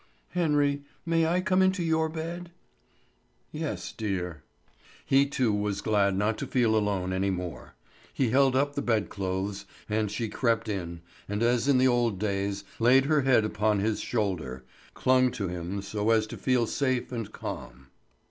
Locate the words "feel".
6.47-6.75, 16.39-16.65